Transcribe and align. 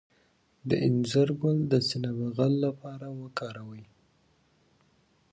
د 0.69 0.71
انځر 0.87 1.27
ګل 1.41 1.57
د 1.71 1.73
سینه 1.87 2.11
بغل 2.19 2.53
لپاره 2.65 3.07
وکاروئ 3.21 3.85